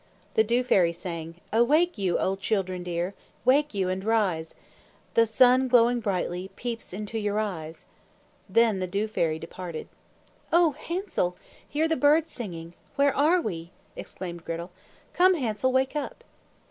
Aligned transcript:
The 0.33 0.43
Dew 0.43 0.63
Fairy 0.63 0.93
sang, 0.93 1.35
"Awake 1.53 1.95
you, 1.95 2.17
O 2.17 2.35
children 2.35 2.81
dear, 2.81 3.13
Wake 3.45 3.75
you 3.75 3.87
and 3.87 4.03
rise! 4.03 4.55
The 5.13 5.27
sun 5.27 5.67
glowing 5.67 5.99
brightly, 5.99 6.49
peeps 6.55 6.91
Into 6.91 7.19
your 7.19 7.37
eyes!" 7.37 7.85
Then 8.49 8.79
the 8.79 8.87
Dew 8.87 9.07
Fairy 9.07 9.37
departed. 9.37 9.87
"O 10.51 10.71
Hansel! 10.71 11.37
Hear 11.69 11.87
the 11.87 11.95
birds 11.95 12.31
singing! 12.31 12.73
Where 12.95 13.15
are 13.15 13.41
we?" 13.41 13.69
exclaimed 13.95 14.43
Gretel. 14.43 14.71
"Come, 15.13 15.35
Hansel, 15.35 15.71
wake 15.71 15.95
up!" 15.95 16.23